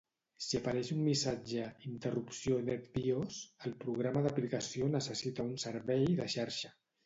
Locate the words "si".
0.43-0.55